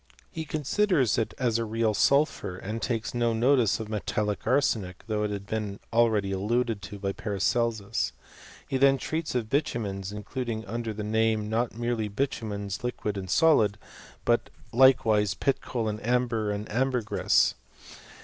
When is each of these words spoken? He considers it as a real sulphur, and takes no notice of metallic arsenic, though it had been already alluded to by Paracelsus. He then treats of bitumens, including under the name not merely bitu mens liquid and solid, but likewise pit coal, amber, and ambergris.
He 0.31 0.45
considers 0.45 1.15
it 1.19 1.35
as 1.37 1.59
a 1.59 1.63
real 1.63 1.93
sulphur, 1.93 2.57
and 2.57 2.81
takes 2.81 3.13
no 3.13 3.33
notice 3.33 3.79
of 3.79 3.87
metallic 3.87 4.47
arsenic, 4.47 5.03
though 5.05 5.21
it 5.23 5.29
had 5.29 5.45
been 5.45 5.79
already 5.93 6.31
alluded 6.31 6.81
to 6.81 6.97
by 6.97 7.11
Paracelsus. 7.11 8.11
He 8.67 8.77
then 8.77 8.97
treats 8.97 9.35
of 9.35 9.47
bitumens, 9.47 10.11
including 10.11 10.65
under 10.65 10.91
the 10.91 11.03
name 11.03 11.49
not 11.49 11.75
merely 11.77 12.09
bitu 12.09 12.47
mens 12.47 12.83
liquid 12.83 13.15
and 13.15 13.29
solid, 13.29 13.77
but 14.25 14.49
likewise 14.73 15.35
pit 15.35 15.61
coal, 15.61 15.87
amber, 16.01 16.49
and 16.49 16.67
ambergris. 16.71 17.53